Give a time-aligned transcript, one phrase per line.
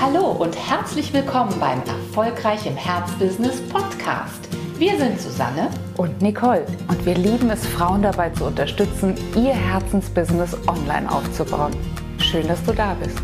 [0.00, 4.48] Hallo und herzlich willkommen beim Erfolgreich im Herzbusiness Podcast.
[4.78, 10.56] Wir sind Susanne und Nicole und wir lieben es, Frauen dabei zu unterstützen, ihr Herzensbusiness
[10.68, 11.74] online aufzubauen.
[12.18, 13.18] Schön, dass du da bist.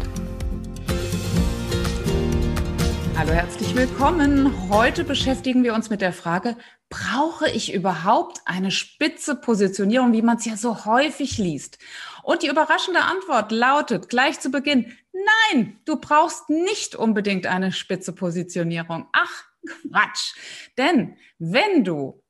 [3.16, 4.52] Hallo, herzlich willkommen.
[4.68, 6.56] Heute beschäftigen wir uns mit der Frage,
[6.90, 11.78] brauche ich überhaupt eine spitze Positionierung, wie man es ja so häufig liest?
[12.24, 18.12] Und die überraschende Antwort lautet gleich zu Beginn, nein, du brauchst nicht unbedingt eine spitze
[18.12, 19.08] Positionierung.
[19.12, 20.34] Ach, Quatsch.
[20.78, 22.22] Denn wenn du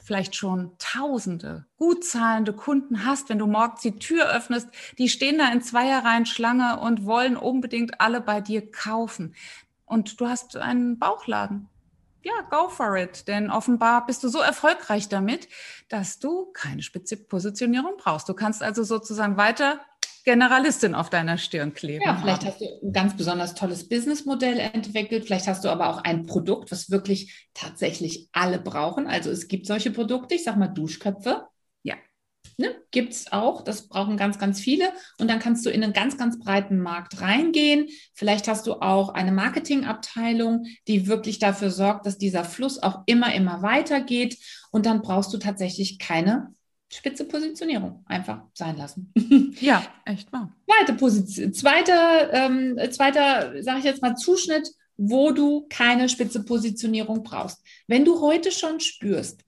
[0.00, 5.38] vielleicht schon tausende gut zahlende Kunden hast, wenn du morgens die Tür öffnest, die stehen
[5.38, 9.34] da in Zweierreihen Schlange und wollen unbedingt alle bei dir kaufen,
[9.86, 11.68] und du hast einen Bauchladen.
[12.22, 13.28] Ja, go for it.
[13.28, 15.48] Denn offenbar bist du so erfolgreich damit,
[15.88, 18.28] dass du keine spitze Positionierung brauchst.
[18.28, 19.80] Du kannst also sozusagen weiter
[20.26, 22.04] Generalistin auf deiner Stirn kleben.
[22.04, 25.24] Ja, vielleicht hast du ein ganz besonders tolles Businessmodell entwickelt.
[25.24, 29.06] Vielleicht hast du aber auch ein Produkt, was wirklich tatsächlich alle brauchen.
[29.06, 31.46] Also es gibt solche Produkte, ich sage mal Duschköpfe.
[32.58, 34.92] Ne, Gibt es auch, das brauchen ganz, ganz viele.
[35.18, 37.88] Und dann kannst du in einen ganz, ganz breiten Markt reingehen.
[38.14, 43.34] Vielleicht hast du auch eine Marketingabteilung, die wirklich dafür sorgt, dass dieser Fluss auch immer,
[43.34, 44.38] immer weitergeht.
[44.70, 46.54] Und dann brauchst du tatsächlich keine
[46.92, 48.04] spitze Positionierung.
[48.06, 49.12] Einfach sein lassen.
[49.60, 50.54] Ja, echt wahr.
[50.68, 57.22] Zweite Position, zweiter, ähm, zweiter, sage ich jetzt mal, Zuschnitt, wo du keine spitze Positionierung
[57.22, 57.64] brauchst.
[57.86, 59.40] Wenn du heute schon spürst,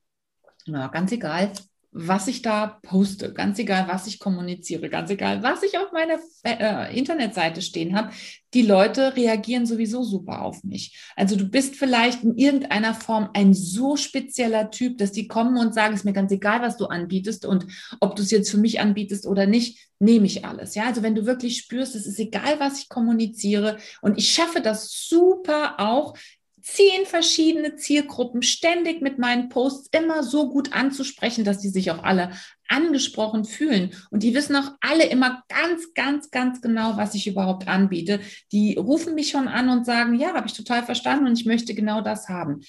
[0.67, 1.53] na, ganz egal,
[1.91, 6.19] was ich da poste, ganz egal, was ich kommuniziere, ganz egal, was ich auf meiner
[6.45, 8.11] äh, Internetseite stehen habe,
[8.55, 10.99] die Leute reagieren sowieso super auf mich.
[11.17, 15.75] Also du bist vielleicht in irgendeiner Form ein so spezieller Typ, dass die kommen und
[15.75, 17.67] sagen, es ist mir ganz egal, was du anbietest und
[18.01, 20.75] ob du es jetzt für mich anbietest oder nicht, nehme ich alles.
[20.75, 24.61] Ja, also wenn du wirklich spürst, es ist egal, was ich kommuniziere und ich schaffe
[24.61, 26.15] das super auch
[26.61, 32.03] zehn verschiedene Zielgruppen ständig mit meinen Posts immer so gut anzusprechen, dass die sich auch
[32.03, 32.33] alle
[32.69, 33.95] angesprochen fühlen.
[34.11, 38.21] Und die wissen auch alle immer ganz, ganz, ganz genau, was ich überhaupt anbiete.
[38.53, 41.75] Die rufen mich schon an und sagen, ja, habe ich total verstanden und ich möchte
[41.75, 42.61] genau das haben.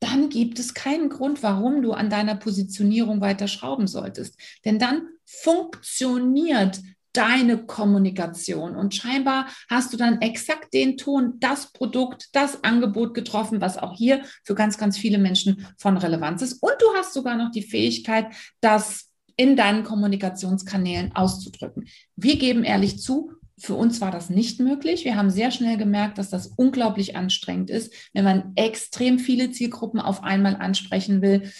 [0.00, 4.38] Dann gibt es keinen Grund, warum du an deiner Positionierung weiter schrauben solltest.
[4.64, 6.80] Denn dann funktioniert
[7.12, 8.76] deine Kommunikation.
[8.76, 13.96] Und scheinbar hast du dann exakt den Ton, das Produkt, das Angebot getroffen, was auch
[13.96, 16.62] hier für ganz, ganz viele Menschen von Relevanz ist.
[16.62, 18.26] Und du hast sogar noch die Fähigkeit,
[18.60, 21.88] das in deinen Kommunikationskanälen auszudrücken.
[22.16, 25.04] Wir geben ehrlich zu, für uns war das nicht möglich.
[25.04, 30.00] Wir haben sehr schnell gemerkt, dass das unglaublich anstrengend ist, wenn man extrem viele Zielgruppen
[30.00, 31.50] auf einmal ansprechen will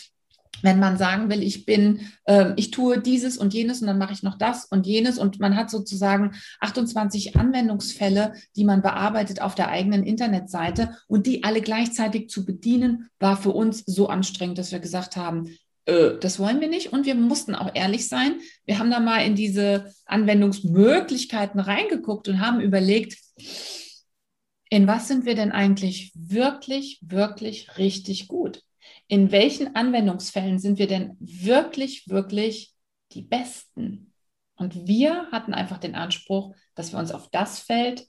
[0.62, 4.12] wenn man sagen will, ich bin, äh, ich tue dieses und jenes und dann mache
[4.12, 9.54] ich noch das und jenes und man hat sozusagen 28 Anwendungsfälle, die man bearbeitet auf
[9.54, 14.72] der eigenen Internetseite und die alle gleichzeitig zu bedienen, war für uns so anstrengend, dass
[14.72, 15.56] wir gesagt haben,
[15.88, 18.40] äh, das wollen wir nicht und wir mussten auch ehrlich sein.
[18.64, 23.16] Wir haben da mal in diese Anwendungsmöglichkeiten reingeguckt und haben überlegt,
[24.70, 28.62] in was sind wir denn eigentlich wirklich, wirklich richtig gut?
[29.06, 32.74] In welchen Anwendungsfällen sind wir denn wirklich, wirklich
[33.12, 34.12] die Besten?
[34.56, 38.06] Und wir hatten einfach den Anspruch, dass wir uns auf das Feld,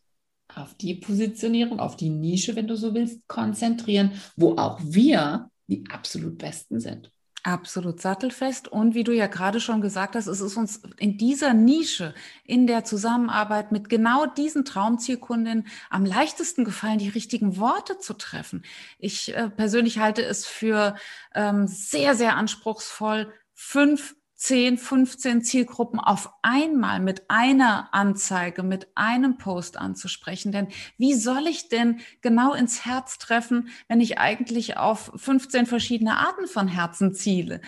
[0.56, 5.84] auf die Positionierung, auf die Nische, wenn du so willst, konzentrieren, wo auch wir die
[5.90, 7.12] absolut Besten sind.
[7.44, 8.68] Absolut sattelfest.
[8.68, 12.14] Und wie du ja gerade schon gesagt hast, es ist uns in dieser Nische,
[12.44, 18.64] in der Zusammenarbeit mit genau diesen Traumzielkunden am leichtesten gefallen, die richtigen Worte zu treffen.
[18.98, 20.96] Ich äh, persönlich halte es für
[21.34, 29.38] ähm, sehr, sehr anspruchsvoll, fünf 10, 15 Zielgruppen auf einmal mit einer Anzeige, mit einem
[29.38, 30.54] Post anzusprechen.
[30.54, 36.18] Denn wie soll ich denn genau ins Herz treffen, wenn ich eigentlich auf 15 verschiedene
[36.18, 37.60] Arten von Herzen ziele?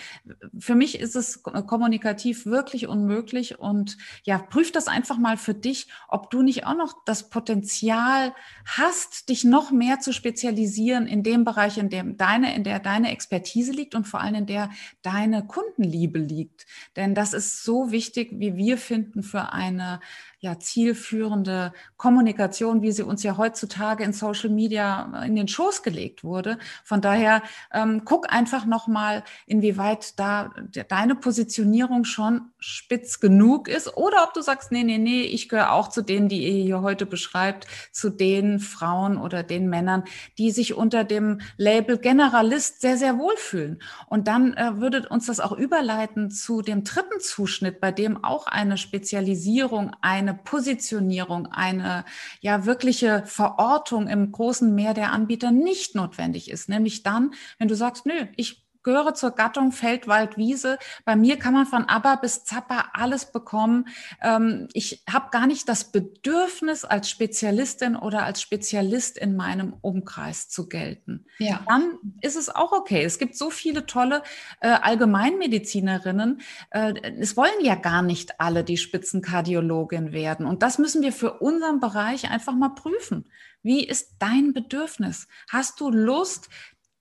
[0.57, 5.87] Für mich ist es kommunikativ wirklich unmöglich und ja, prüf das einfach mal für dich,
[6.07, 8.33] ob du nicht auch noch das Potenzial
[8.65, 13.11] hast, dich noch mehr zu spezialisieren in dem Bereich, in dem deine, in der deine
[13.11, 14.69] Expertise liegt und vor allem in der
[15.01, 16.60] deine Kundenliebe liegt.
[16.95, 19.99] Denn das ist so wichtig, wie wir finden, für eine
[20.41, 26.23] ja, zielführende Kommunikation, wie sie uns ja heutzutage in Social Media in den Schoß gelegt
[26.23, 26.57] wurde.
[26.83, 30.49] Von daher ähm, guck einfach nochmal, inwieweit da
[30.89, 35.73] deine Positionierung schon spitz genug ist oder ob du sagst, nee, nee, nee, ich gehöre
[35.73, 40.05] auch zu denen, die ihr hier heute beschreibt, zu den Frauen oder den Männern,
[40.39, 43.79] die sich unter dem Label Generalist sehr, sehr wohlfühlen.
[44.07, 48.47] Und dann äh, würde uns das auch überleiten zu dem dritten Zuschnitt, bei dem auch
[48.47, 52.05] eine Spezialisierung eine eine Positionierung, eine
[52.39, 56.69] ja wirkliche Verortung im großen Meer der Anbieter nicht notwendig ist.
[56.69, 60.77] Nämlich dann, wenn du sagst, nö, ich gehöre zur Gattung Feld, Wald, Wiese.
[61.05, 63.87] Bei mir kann man von ABBA bis Zappa alles bekommen.
[64.21, 70.49] Ähm, ich habe gar nicht das Bedürfnis, als Spezialistin oder als Spezialist in meinem Umkreis
[70.49, 71.25] zu gelten.
[71.39, 71.61] Ja.
[71.67, 73.03] Dann ist es auch okay.
[73.03, 74.23] Es gibt so viele tolle
[74.59, 76.41] äh, Allgemeinmedizinerinnen.
[76.71, 80.45] Äh, es wollen ja gar nicht alle die Spitzenkardiologin werden.
[80.45, 83.25] Und das müssen wir für unseren Bereich einfach mal prüfen.
[83.63, 85.27] Wie ist dein Bedürfnis?
[85.47, 86.49] Hast du Lust,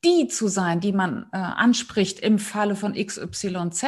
[0.04, 3.84] die zu sein, die man äh, anspricht im Falle von XYZ?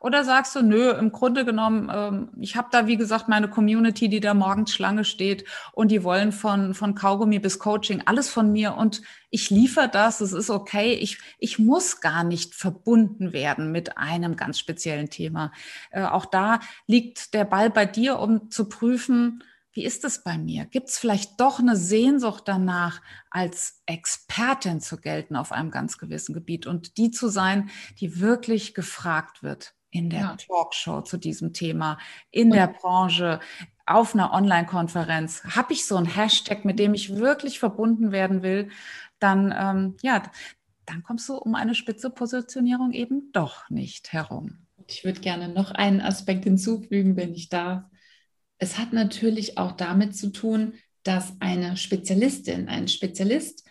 [0.00, 4.08] Oder sagst du, nö, im Grunde genommen, ähm, ich habe da, wie gesagt, meine Community,
[4.08, 8.52] die da morgens Schlange steht und die wollen von, von Kaugummi bis Coaching alles von
[8.52, 9.00] mir und
[9.30, 10.92] ich liefere das, es ist okay.
[10.92, 15.50] Ich, ich muss gar nicht verbunden werden mit einem ganz speziellen Thema.
[15.90, 19.42] Äh, auch da liegt der Ball bei dir, um zu prüfen,
[19.74, 20.64] wie ist es bei mir?
[20.66, 26.32] Gibt es vielleicht doch eine Sehnsucht danach, als Expertin zu gelten auf einem ganz gewissen
[26.32, 30.36] Gebiet und die zu sein, die wirklich gefragt wird in der ja.
[30.36, 31.98] Talkshow zu diesem Thema,
[32.30, 33.40] in und der Branche,
[33.86, 35.42] auf einer Online-Konferenz?
[35.44, 38.70] Habe ich so ein Hashtag, mit dem ich wirklich verbunden werden will?
[39.18, 40.22] Dann, ähm, ja,
[40.86, 44.66] dann kommst du um eine spitze Positionierung eben doch nicht herum.
[44.86, 47.84] Ich würde gerne noch einen Aspekt hinzufügen, wenn ich darf.
[48.58, 53.64] Es hat natürlich auch damit zu tun, dass eine Spezialistin, ein Spezialist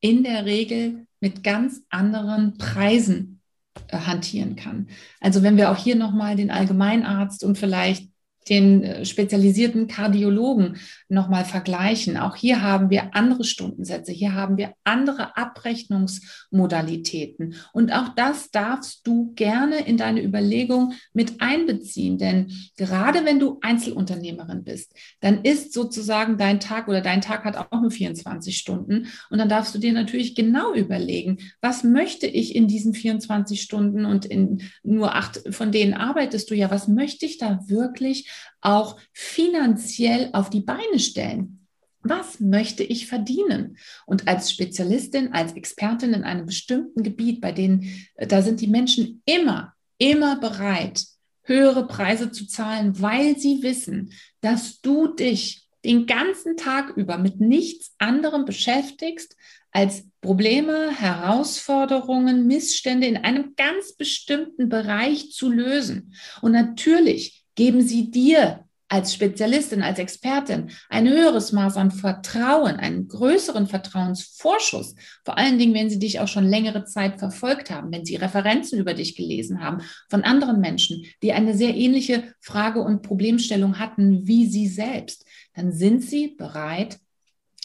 [0.00, 3.40] in der Regel mit ganz anderen Preisen
[3.88, 4.88] äh, hantieren kann.
[5.20, 8.10] Also wenn wir auch hier nochmal den Allgemeinarzt und vielleicht
[8.48, 10.76] den äh, spezialisierten Kardiologen
[11.08, 12.16] nochmal vergleichen.
[12.16, 17.54] Auch hier haben wir andere Stundensätze, hier haben wir andere Abrechnungsmodalitäten.
[17.72, 22.18] Und auch das darfst du gerne in deine Überlegung mit einbeziehen.
[22.18, 27.56] Denn gerade wenn du Einzelunternehmerin bist, dann ist sozusagen dein Tag oder dein Tag hat
[27.56, 29.08] auch nur 24 Stunden.
[29.30, 34.04] Und dann darfst du dir natürlich genau überlegen, was möchte ich in diesen 24 Stunden
[34.04, 38.28] und in nur acht von denen arbeitest du ja, was möchte ich da wirklich
[38.60, 41.66] auch finanziell auf die Beine stellen.
[42.02, 43.78] Was möchte ich verdienen?
[44.06, 48.68] Und als Spezialistin, als Expertin in einem bestimmten Gebiet, bei denen, äh, da sind die
[48.68, 51.04] Menschen immer, immer bereit,
[51.42, 57.40] höhere Preise zu zahlen, weil sie wissen, dass du dich den ganzen Tag über mit
[57.40, 59.36] nichts anderem beschäftigst,
[59.70, 66.14] als Probleme, Herausforderungen, Missstände in einem ganz bestimmten Bereich zu lösen.
[66.40, 73.08] Und natürlich geben sie dir als Spezialistin, als Expertin ein höheres Maß an Vertrauen, einen
[73.08, 74.94] größeren Vertrauensvorschuss,
[75.24, 78.78] vor allen Dingen, wenn sie dich auch schon längere Zeit verfolgt haben, wenn sie Referenzen
[78.78, 84.26] über dich gelesen haben von anderen Menschen, die eine sehr ähnliche Frage- und Problemstellung hatten
[84.26, 85.24] wie sie selbst,
[85.54, 86.98] dann sind sie bereit,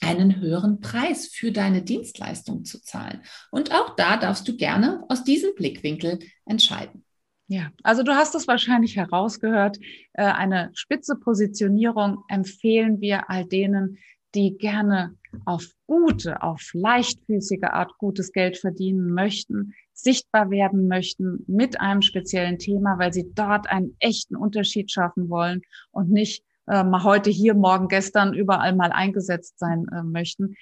[0.04, 3.22] einen höheren Preis für deine Dienstleistung zu zahlen.
[3.52, 6.18] Und auch da darfst du gerne aus diesem Blickwinkel
[6.48, 7.06] entscheiden.
[7.52, 9.78] Ja, also du hast es wahrscheinlich herausgehört.
[10.14, 13.98] Äh, eine spitze Positionierung empfehlen wir all denen,
[14.34, 21.82] die gerne auf gute, auf leichtfüßige Art gutes Geld verdienen möchten, sichtbar werden möchten mit
[21.82, 25.62] einem speziellen Thema, weil sie dort einen echten Unterschied schaffen wollen
[25.92, 30.56] und nicht äh, mal heute hier, morgen gestern überall mal eingesetzt sein äh, möchten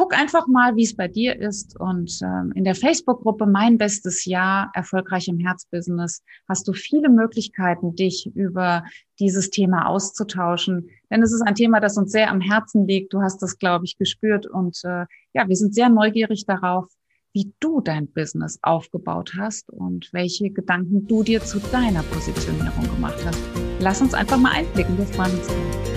[0.00, 1.78] guck einfach mal, wie es bei dir ist.
[1.78, 7.94] Und ähm, in der Facebook-Gruppe Mein bestes Jahr, erfolgreich im Herzbusiness, hast du viele Möglichkeiten,
[7.94, 8.82] dich über
[9.18, 10.88] dieses Thema auszutauschen.
[11.10, 13.12] Denn es ist ein Thema, das uns sehr am Herzen liegt.
[13.12, 14.46] Du hast das, glaube ich, gespürt.
[14.46, 15.04] Und äh,
[15.34, 16.86] ja, wir sind sehr neugierig darauf,
[17.34, 23.18] wie du dein Business aufgebaut hast und welche Gedanken du dir zu deiner Positionierung gemacht
[23.26, 23.38] hast.
[23.80, 24.96] Lass uns einfach mal einblicken.
[24.96, 25.89] Wir freuen uns.